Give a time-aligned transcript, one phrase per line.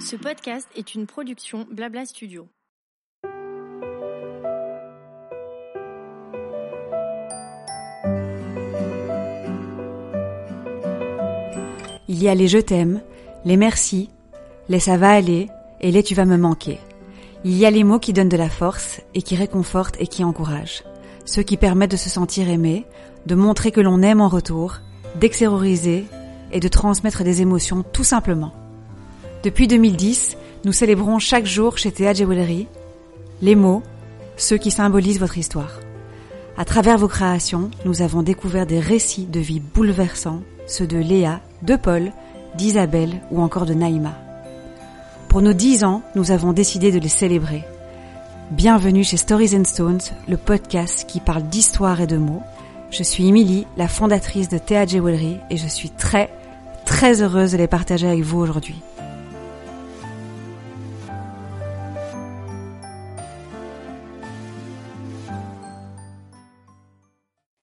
[0.00, 2.48] Ce podcast est une production Blabla Studio.
[12.08, 13.02] Il y a les je t'aime,
[13.44, 14.08] les merci,
[14.68, 15.48] les ça va aller
[15.80, 16.78] et les tu vas me manquer.
[17.44, 20.24] Il y a les mots qui donnent de la force et qui réconfortent et qui
[20.24, 20.84] encouragent.
[21.26, 22.86] Ceux qui permettent de se sentir aimé,
[23.26, 24.78] de montrer que l'on aime en retour,
[25.16, 26.06] d'extérioriser
[26.52, 28.52] et de transmettre des émotions tout simplement.
[29.42, 32.66] Depuis 2010, nous célébrons chaque jour chez Théa Jewelry
[33.42, 33.82] les mots,
[34.36, 35.80] ceux qui symbolisent votre histoire.
[36.56, 41.40] À travers vos créations, nous avons découvert des récits de vie bouleversants, ceux de Léa,
[41.62, 42.12] de Paul,
[42.56, 44.14] d'Isabelle ou encore de Naïma.
[45.28, 47.64] Pour nos dix ans, nous avons décidé de les célébrer.
[48.50, 52.42] Bienvenue chez Stories and Stones, le podcast qui parle d'histoire et de mots.
[52.90, 56.30] Je suis Emily, la fondatrice de Théa Jewelry et je suis très,
[56.90, 58.74] très heureuse de les partager avec vous aujourd'hui.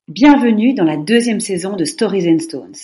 [0.07, 2.77] Bienvenue dans la deuxième saison de Stories and Stones.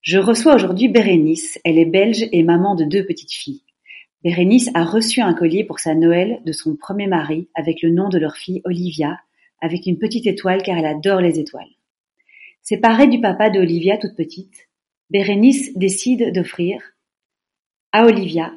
[0.00, 3.62] Je reçois aujourd'hui Bérénice, elle est belge et maman de deux petites filles.
[4.24, 8.08] Bérénice a reçu un collier pour sa Noël de son premier mari avec le nom
[8.08, 9.20] de leur fille Olivia,
[9.60, 11.68] avec une petite étoile car elle adore les étoiles.
[12.62, 14.70] Séparée du papa de Olivia toute petite,
[15.10, 16.82] Bérénice décide d'offrir
[17.92, 18.52] à Olivia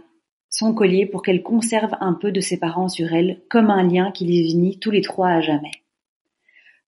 [0.49, 4.11] son collier pour qu'elle conserve un peu de ses parents sur elle comme un lien
[4.11, 5.71] qui les unit tous les trois à jamais.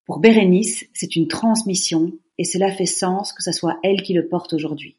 [0.06, 4.28] Pour Bérénice, c'est une transmission et cela fait sens que ce soit elle qui le
[4.28, 4.98] porte aujourd'hui.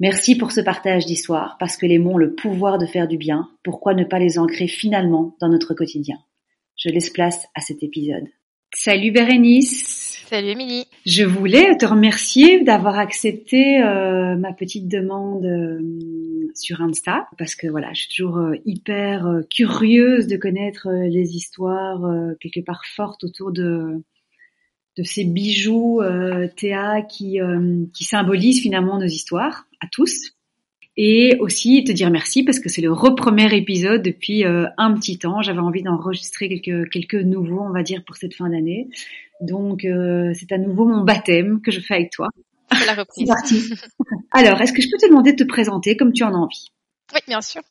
[0.00, 3.18] Merci pour ce partage d'histoire, parce que les mots ont le pouvoir de faire du
[3.18, 6.16] bien, pourquoi ne pas les ancrer finalement dans notre quotidien?
[6.76, 8.28] Je laisse place à cet épisode.
[8.72, 15.80] Salut Bérénice Salut Émilie Je voulais te remercier d'avoir accepté euh, ma petite demande euh,
[16.54, 22.02] sur Insta, parce que voilà, je suis toujours euh, hyper curieuse de connaître les histoires
[22.40, 24.04] quelque part fortes autour de
[24.98, 26.02] de ces bijoux
[26.56, 27.38] Théa qui,
[27.94, 30.37] qui symbolisent finalement nos histoires à tous.
[31.00, 35.16] Et aussi te dire merci parce que c'est le re-premier épisode depuis euh, un petit
[35.16, 35.42] temps.
[35.42, 38.88] J'avais envie d'enregistrer quelques, quelques nouveaux, on va dire, pour cette fin d'année.
[39.40, 42.30] Donc euh, c'est à nouveau mon baptême que je fais avec toi.
[42.76, 43.14] C'est la reprise.
[43.16, 43.72] C'est parti.
[44.32, 46.72] Alors, est-ce que je peux te demander de te présenter comme tu en as envie?
[47.14, 47.62] Oui, bien sûr.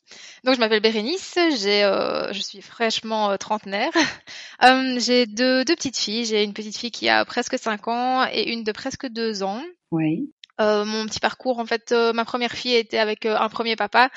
[0.44, 3.92] Donc je m'appelle Bérénice, j'ai, euh, je suis fraîchement euh, trentenaire.
[4.64, 6.26] Euh, j'ai deux, deux petites filles.
[6.26, 9.62] J'ai une petite fille qui a presque 5 ans et une de presque 2 ans.
[9.92, 10.34] Oui.
[10.60, 13.76] Euh, mon petit parcours, en fait, euh, ma première fille était avec euh, un premier
[13.76, 14.10] papa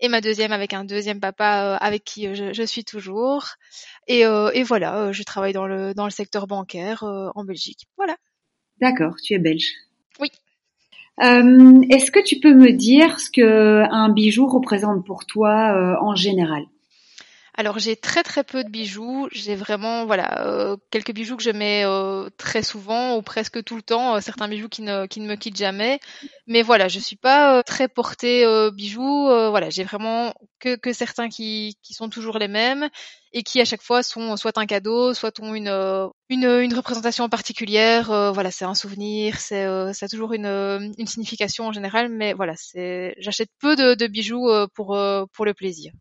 [0.00, 3.46] et ma deuxième avec un deuxième papa euh, avec qui je, je suis toujours.
[4.06, 7.44] Et, euh, et voilà, euh, je travaille dans le dans le secteur bancaire euh, en
[7.44, 7.88] Belgique.
[7.96, 8.16] Voilà.
[8.80, 9.72] D'accord, tu es belge.
[10.20, 10.30] Oui.
[11.20, 15.96] Euh, est-ce que tu peux me dire ce que un bijou représente pour toi euh,
[16.00, 16.62] en général?
[17.60, 19.28] Alors j'ai très très peu de bijoux.
[19.32, 23.74] J'ai vraiment voilà euh, quelques bijoux que je mets euh, très souvent ou presque tout
[23.74, 24.14] le temps.
[24.14, 25.98] euh, certains bijoux qui ne qui ne me quittent jamais.
[26.46, 29.26] Mais voilà, je suis pas euh, très portée euh, bijoux.
[29.28, 32.88] euh, voilà, j'ai vraiment que que certains qui qui sont toujours les mêmes
[33.32, 35.68] et qui à chaque fois sont soit un cadeau, soit ont une
[36.28, 38.12] une une représentation particulière.
[38.12, 39.40] euh, voilà, c'est un souvenir.
[39.40, 42.08] C'est euh, ça a toujours une une signification en général.
[42.08, 44.96] Mais voilà, c'est j'achète peu de, de bijoux euh, pour
[45.32, 45.92] pour le plaisir.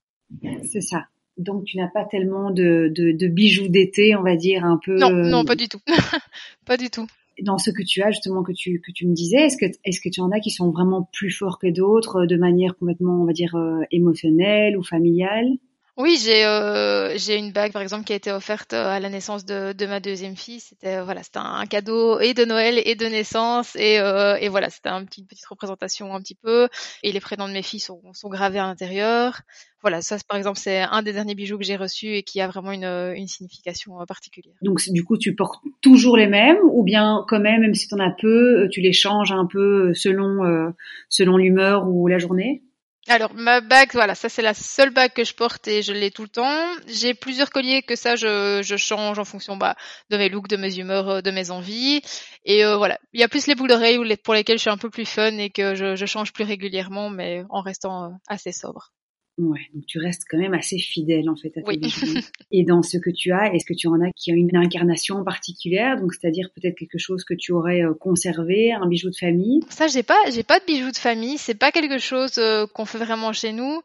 [0.71, 1.07] C'est ça.
[1.37, 4.97] Donc tu n'as pas tellement de, de, de bijoux d'été, on va dire un peu.
[4.97, 5.79] Non, non, pas du tout.
[6.65, 7.07] pas du tout.
[7.41, 10.01] Dans ce que tu as justement que tu que tu me disais, est-ce que est-ce
[10.01, 13.25] que tu en as qui sont vraiment plus forts que d'autres, de manière complètement, on
[13.25, 15.47] va dire, euh, émotionnelle ou familiale?
[15.97, 19.09] Oui, j'ai euh, j'ai une bague par exemple qui a été offerte euh, à la
[19.09, 20.59] naissance de, de ma deuxième fille.
[20.59, 24.47] C'était euh, voilà, c'était un cadeau et de Noël et de naissance et euh, et
[24.47, 26.69] voilà, c'était un petit, une petite représentation un petit peu.
[27.01, 29.41] Et les prénoms de mes filles sont sont gravés à l'intérieur.
[29.81, 32.47] Voilà, ça par exemple c'est un des derniers bijoux que j'ai reçus et qui a
[32.47, 34.55] vraiment une une signification particulière.
[34.61, 37.95] Donc du coup tu portes toujours les mêmes ou bien quand même, même si tu
[37.95, 40.71] en as peu, tu les changes un peu selon
[41.09, 42.61] selon l'humeur ou la journée?
[43.09, 46.11] Alors ma bague, voilà, ça c'est la seule bague que je porte et je l'ai
[46.11, 46.65] tout le temps.
[46.87, 49.75] J'ai plusieurs colliers que ça je, je change en fonction bah,
[50.09, 52.01] de mes looks, de mes humeurs, euh, de mes envies.
[52.45, 54.61] Et euh, voilà, il y a plus les boucles d'oreilles ou les- pour lesquelles je
[54.63, 58.05] suis un peu plus fun et que je, je change plus régulièrement, mais en restant
[58.05, 58.91] euh, assez sobre.
[59.37, 61.79] Ouais, donc tu restes quand même assez fidèle en fait à tes Oui.
[62.51, 65.23] Et dans ce que tu as, est-ce que tu en as qui a une incarnation
[65.23, 65.99] particulière?
[65.99, 69.59] Donc c'est-à-dire peut-être quelque chose que tu aurais euh, conservé, un bijou de famille?
[69.69, 71.37] Ça, j'ai pas, j'ai pas de bijoux de famille.
[71.37, 73.81] C'est pas quelque chose euh, qu'on fait vraiment chez nous.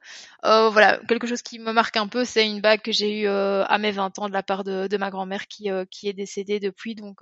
[0.47, 3.27] Euh, voilà, quelque chose qui me marque un peu, c'est une bague que j'ai eue
[3.29, 6.15] euh, à mes 20 ans de la part de, de ma grand-mère qui, qui est
[6.15, 6.95] décédée depuis.
[6.95, 7.19] Donc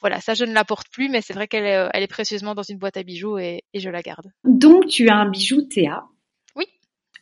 [0.00, 2.54] voilà, ça je ne la porte plus, mais c'est vrai qu'elle est, elle est précieusement
[2.54, 4.26] dans une boîte à bijoux et, et je la garde.
[4.44, 6.04] Donc tu as un bijou Théa.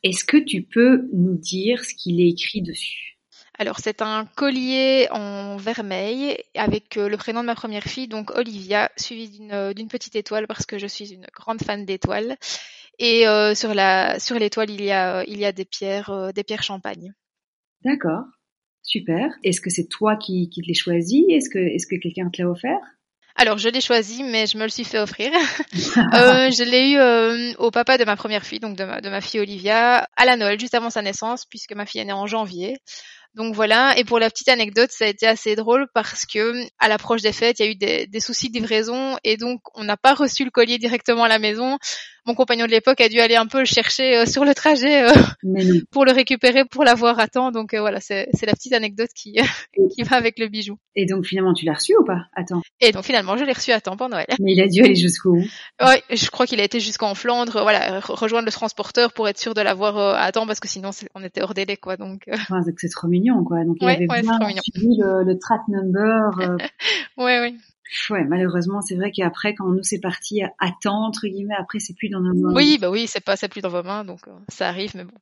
[0.02, 3.18] Est-ce que tu peux nous dire ce qu'il est écrit dessus?
[3.60, 8.30] Alors c'est un collier en vermeil avec euh, le prénom de ma première fille, donc
[8.36, 12.36] Olivia, suivi d'une euh, d'une petite étoile parce que je suis une grande fan d'étoiles.
[13.00, 16.30] Et euh, sur la sur l'étoile il y a il y a des pierres euh,
[16.30, 17.12] des pierres champagne.
[17.84, 18.24] D'accord,
[18.82, 19.30] super.
[19.44, 22.42] Est-ce que c'est toi qui, qui te l'ai choisi Est-ce que, est-ce que quelqu'un te
[22.42, 22.80] l'a offert?
[23.40, 25.30] Alors je l'ai choisi, mais je me le suis fait offrir.
[26.14, 29.08] Euh, je l'ai eu euh, au papa de ma première fille, donc de ma, de
[29.08, 32.12] ma fille Olivia, à la Noël, juste avant sa naissance, puisque ma fille est née
[32.12, 32.78] en janvier.
[33.34, 33.96] Donc voilà.
[33.98, 37.32] Et pour la petite anecdote, ça a été assez drôle parce que à l'approche des
[37.32, 40.14] fêtes, il y a eu des, des soucis de livraison et donc on n'a pas
[40.14, 41.78] reçu le collier directement à la maison.
[42.28, 45.02] Mon compagnon de l'époque a dû aller un peu le chercher euh, sur le trajet
[45.08, 45.10] euh,
[45.90, 47.50] pour le récupérer, pour l'avoir à temps.
[47.50, 49.32] Donc euh, voilà, c'est la petite anecdote qui
[49.96, 50.76] qui va avec le bijou.
[50.94, 52.26] Et donc finalement tu l'as reçu ou pas.
[52.80, 54.26] Et donc finalement, je l'ai reçu à temps pour Noël.
[54.40, 55.38] Mais il a dû aller jusqu'où?
[55.80, 59.38] Ouais, je crois qu'il a été jusqu'en Flandre, voilà, re- rejoindre le transporteur pour être
[59.38, 61.96] sûr de l'avoir à temps parce que sinon on était hors délai quoi.
[61.96, 63.64] Donc euh, Enfin, c'est trop mignon quoi.
[63.64, 64.62] Donc il Ouais, avait ouais, c'est bien trop mignon.
[64.62, 66.38] suivi le, le track number.
[66.40, 66.56] euh,
[67.16, 67.54] ouais, ouais.
[68.10, 71.94] Ouais, malheureusement, c'est vrai qu'après, quand nous c'est parti à temps entre guillemets, après c'est
[71.94, 72.54] plus dans nos mains.
[72.54, 75.04] Oui, bah oui, c'est pas, c'est plus dans vos mains, donc euh, ça arrive, mais
[75.04, 75.14] bon,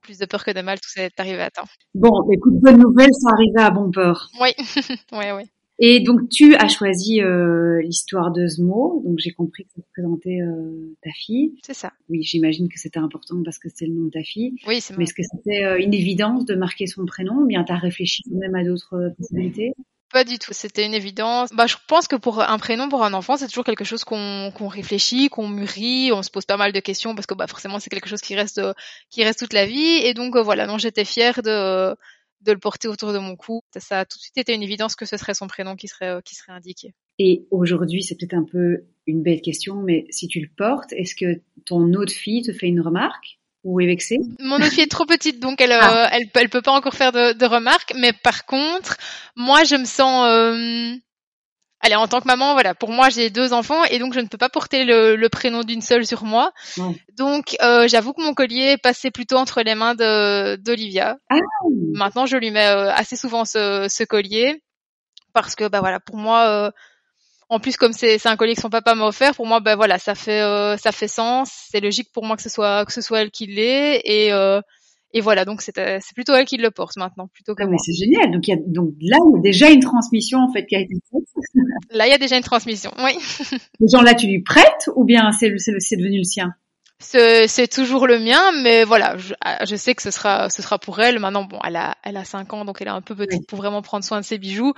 [0.00, 1.68] plus de peur que de mal, tout ça est arrivé à temps.
[1.94, 4.28] Bon, écoute, bonne nouvelle, ça arrivait à bon port.
[4.40, 4.50] Oui,
[5.12, 5.46] ouais, ouais.
[5.78, 10.40] Et donc tu as choisi euh, l'histoire de Zmo, donc j'ai compris que ça représentait
[10.40, 11.52] euh, ta fille.
[11.62, 11.92] C'est ça.
[12.08, 14.54] Oui, j'imagine que c'était important parce que c'est le nom de ta fille.
[14.66, 17.62] Oui, c'est Mais est-ce que c'était euh, une évidence de marquer son prénom ou bien
[17.62, 19.74] t'as réfléchi quand même à d'autres possibilités?
[20.16, 20.54] Pas du tout.
[20.54, 21.50] C'était une évidence.
[21.52, 24.50] Bah, je pense que pour un prénom, pour un enfant, c'est toujours quelque chose qu'on
[24.66, 27.90] réfléchit, qu'on mûrit, on se pose pas mal de questions parce que bah forcément c'est
[27.90, 28.62] quelque chose qui reste
[29.10, 30.00] qui reste toute la vie.
[30.04, 31.94] Et donc euh, voilà, j'étais fière de
[32.40, 33.60] de le porter autour de mon cou.
[33.76, 36.08] Ça a tout de suite été une évidence que ce serait son prénom qui serait
[36.08, 36.94] euh, qui serait indiqué.
[37.18, 41.14] Et aujourd'hui, c'est peut-être un peu une belle question, mais si tu le portes, est-ce
[41.14, 43.35] que ton autre fille te fait une remarque?
[43.66, 46.04] Ou est vexée Mon autre fille est trop petite, donc elle, Ah.
[46.04, 47.92] euh, elle, peut- elle peut pas encore faire de, de remarques.
[47.96, 48.96] Mais par contre,
[49.34, 50.94] moi, je me sens, euh,
[51.80, 54.26] allez, en tant que maman, voilà, pour moi, j'ai deux enfants et donc je ne
[54.28, 56.52] peux pas porter le, le prénom d'une seule sur moi.
[56.78, 56.94] Ouais.
[57.18, 59.94] Donc, euh, j'avoue que mon collier passait plutôt entre les mains
[60.56, 61.18] d'Olivia.
[61.28, 61.36] Ah.
[61.92, 64.62] Maintenant, je lui mets euh, assez souvent ce, ce collier
[65.32, 66.70] parce que, bah voilà, pour moi.
[67.48, 69.98] En plus, comme c'est un collier que son papa m'a offert, pour moi, ben voilà,
[69.98, 71.50] ça fait euh, ça fait sens.
[71.70, 74.60] C'est logique pour moi que ce soit que ce soit elle qui l'ait et euh,
[75.12, 75.44] et voilà.
[75.44, 77.72] Donc c'est euh, c'est plutôt elle qui le porte maintenant, plutôt que Ah, moi.
[77.72, 78.30] mais c'est génial.
[78.32, 80.74] Donc, il y a, donc là, il y a déjà une transmission en fait qui
[80.76, 81.22] a été faite.
[81.90, 82.90] Là, il y a déjà une transmission.
[82.98, 83.12] Oui,
[83.80, 86.24] Les gens là, tu lui prêtes ou bien c'est le- c'est le- c'est devenu le
[86.24, 86.52] sien?
[86.98, 90.78] C'est toujours le mien, mais voilà, je, ah, je sais que ce sera ce sera
[90.78, 91.18] pour elle.
[91.18, 93.46] Maintenant, bon, elle a elle a cinq ans, donc elle est un peu petite Oui.
[93.48, 94.72] pour vraiment prendre soin de ses bijoux.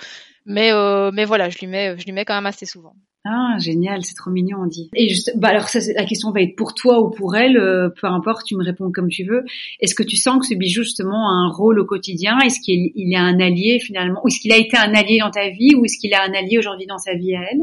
[0.45, 2.95] Mais euh, mais voilà, je lui mets je lui mets quand même assez souvent.
[3.25, 4.89] Ah, génial, c'est trop mignon, on dit.
[4.95, 7.91] Et juste, bah alors ça, la question va être pour toi ou pour elle, euh,
[8.01, 9.45] peu importe, tu me réponds comme tu veux.
[9.81, 12.39] Est-ce que tu sens que ce bijou justement a un rôle au quotidien?
[12.39, 14.21] Est-ce qu'il il est un allié finalement?
[14.25, 15.75] Ou est-ce qu'il a été un allié dans ta vie?
[15.77, 17.61] Ou est-ce qu'il a un allié aujourd'hui dans sa vie à elle?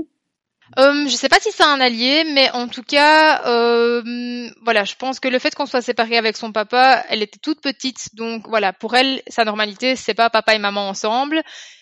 [0.79, 4.95] Euh, je sais pas si c'est un allié, mais en tout cas, euh, voilà, je
[4.95, 8.47] pense que le fait qu'on soit séparés avec son papa, elle était toute petite, donc
[8.47, 11.41] voilà, pour elle, sa normalité, c'est pas papa et maman ensemble.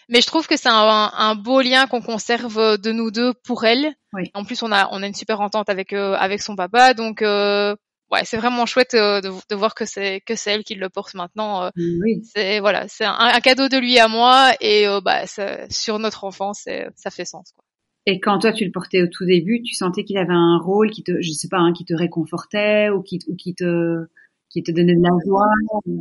[0.09, 3.63] Mais je trouve que c'est un, un beau lien qu'on conserve de nous deux pour
[3.63, 3.93] elle.
[4.11, 4.29] Oui.
[4.33, 7.21] En plus, on a on a une super entente avec euh, avec son papa, donc
[7.21, 7.73] euh,
[8.11, 10.89] ouais, c'est vraiment chouette euh, de, de voir que c'est que c'est elle qui le
[10.89, 11.63] porte maintenant.
[11.63, 12.21] euh, Oui.
[12.35, 15.21] c'est voilà, c'est un, un cadeau de lui à moi et bah
[15.69, 17.53] sur notre enfance, c'est- ça fait sens.
[17.55, 17.62] Quoi.
[18.05, 20.89] Et quand toi tu le portais au tout début, tu sentais qu'il avait un rôle
[20.91, 24.05] qui te, je sais pas, hein, qui te réconfortait ou qui, ou qui te,
[24.53, 25.47] qui te donnait de la joie.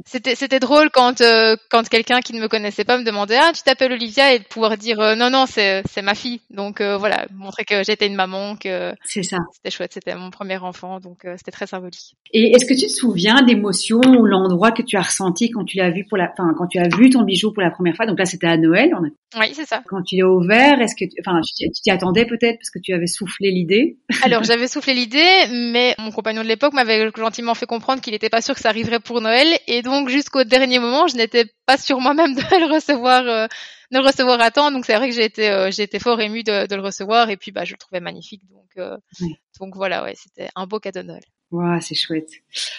[0.07, 3.51] C'était c'était drôle quand euh, quand quelqu'un qui ne me connaissait pas me demandait ah
[3.55, 6.81] tu t'appelles Olivia et de pouvoir dire euh, non non c'est c'est ma fille donc
[6.81, 9.39] euh, voilà montrer que j'étais une maman que C'est ça.
[9.55, 12.15] c'était chouette c'était mon premier enfant donc c'était très symbolique.
[12.33, 15.77] Et est-ce que tu te souviens d'émotions ou l'endroit que tu as ressenti quand tu
[15.79, 18.07] l'as vu pour la, enfin, quand tu as vu ton bijou pour la première fois?
[18.07, 18.91] Donc là, c'était à Noël.
[18.95, 19.09] On a
[19.41, 19.83] Oui c'est ça.
[19.87, 22.93] quand tu l'as ouvert, est-ce que, tu- enfin, tu t'y attendais peut-être parce que tu
[22.93, 23.99] avais soufflé l'idée?
[24.25, 28.29] Alors j'avais soufflé l'idée mais mon compagnon de l'époque m'avait gentiment fait comprendre qu'il n'était
[28.31, 31.79] pas sûr que ça arriverait pour Noël et donc jusqu'au dernier moment je n'étais pas
[31.79, 33.47] sûre moi-même de le recevoir euh,
[33.91, 36.21] de le recevoir à temps donc c'est vrai que j'ai été euh, j'ai été fort
[36.21, 39.29] émue de, de le recevoir et puis bah je le trouvais magnifique donc euh, Ouais.
[39.61, 41.23] Donc voilà, ouais, c'était un beau cadeau de Noël.
[41.51, 42.31] Wow, c'est chouette.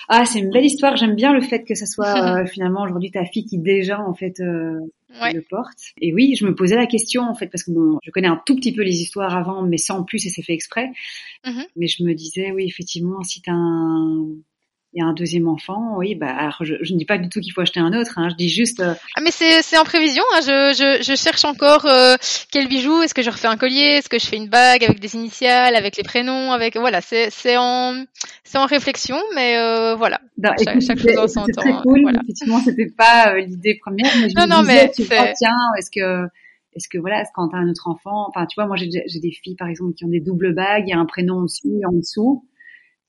[0.10, 0.98] Ah, c'est une belle histoire.
[0.98, 4.16] J'aime bien le fait que ça soit euh, finalement aujourd'hui ta fille qui déjà en
[4.16, 5.78] fait le porte.
[6.02, 8.42] Et oui, je me posais la question en fait parce que bon, je connais un
[8.46, 10.92] tout petit peu les histoires avant, mais sans plus et c'est fait exprès.
[11.46, 11.68] Mm-hmm.
[11.76, 14.28] Mais je me disais oui, effectivement, si t'as un
[14.94, 17.28] il y a un deuxième enfant, oui, bah alors je, je ne dis pas du
[17.28, 18.80] tout qu'il faut acheter un autre, hein, je dis juste.
[18.80, 22.16] Euh, ah mais c'est c'est en prévision, hein, je, je, je cherche encore euh,
[22.52, 25.00] quel bijou, est-ce que je refais un collier, est-ce que je fais une bague avec
[25.00, 28.04] des initiales, avec les prénoms, avec voilà, c'est c'est en
[28.44, 30.22] c'est en réflexion, mais euh, voilà.
[30.64, 31.62] chaque, chaque chose en son temps.
[31.62, 32.02] Très cool.
[32.04, 32.20] Voilà.
[32.24, 35.34] Effectivement, c'était pas euh, l'idée première, mais je non, me non, disais, mais tu vois,
[35.34, 36.28] tiens, est-ce que
[36.76, 39.20] est-ce que voilà, est-ce quand t'as un autre enfant, enfin tu vois, moi j'ai j'ai
[39.20, 41.80] des filles par exemple qui ont des doubles bagues, il y a un prénom au-dessus
[41.82, 42.46] et en dessous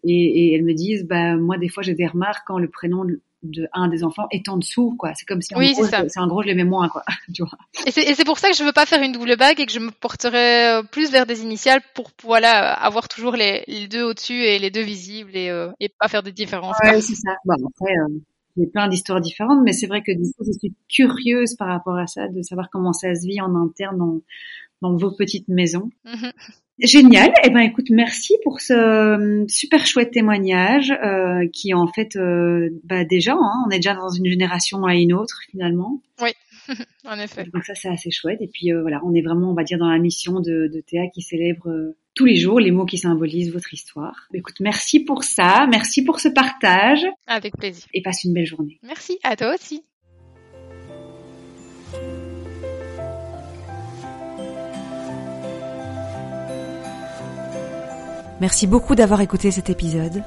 [0.05, 3.05] et, et, elles me disent bah moi des fois j'ai des remarques quand le prénom
[3.45, 5.13] de un des enfants est en dessous quoi.
[5.15, 7.59] C'est comme si en oui, gros c'est en gros je l'aimais moins quoi tu vois.
[7.87, 9.81] Et c'est pour ça que je veux pas faire une double bague et que je
[9.81, 14.43] me porterai euh, plus vers des initiales pour voilà avoir toujours les, les deux au-dessus
[14.45, 16.77] et les deux visibles et, euh, et pas faire de différence.
[16.83, 17.37] Ouais, c'est ça.
[17.45, 18.19] Bon après euh,
[18.57, 21.97] j'ai plein d'histoires différentes mais c'est vrai que du coup je suis curieuse par rapport
[21.97, 24.21] à ça de savoir comment ça se vit en interne dans
[24.83, 25.91] dans vos petites maisons.
[26.05, 26.33] Mm-hmm.
[26.81, 27.33] Génial.
[27.45, 32.71] Eh ben, écoute, merci pour ce euh, super chouette témoignage euh, qui en fait, euh,
[32.83, 36.03] bah déjà, hein, on est déjà dans une génération à une autre finalement.
[36.21, 36.33] Oui,
[37.05, 37.45] en effet.
[37.53, 38.41] Donc ça, c'est assez chouette.
[38.41, 41.07] Et puis voilà, on est vraiment, on va dire, dans la mission de, de Théa
[41.15, 44.29] qui célèbre tous les jours les mots qui symbolisent votre histoire.
[44.35, 47.05] Écoute, merci pour ça, merci pour ce partage.
[47.27, 47.85] Avec plaisir.
[47.95, 48.79] Et passe une belle journée.
[48.83, 49.85] Merci à toi aussi.
[58.41, 60.23] Merci beaucoup d'avoir écouté cet épisode.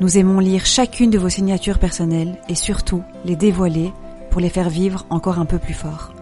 [0.00, 3.92] Nous aimons lire chacune de vos signatures personnelles et surtout les dévoiler
[4.30, 6.12] pour les faire vivre encore un peu plus fort.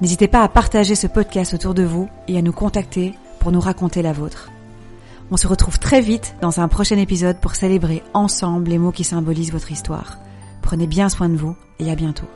[0.00, 3.60] N'hésitez pas à partager ce podcast autour de vous et à nous contacter pour nous
[3.60, 4.50] raconter la vôtre.
[5.30, 9.04] On se retrouve très vite dans un prochain épisode pour célébrer ensemble les mots qui
[9.04, 10.18] symbolisent votre histoire.
[10.60, 12.28] Prenez bien soin de vous et à bientôt.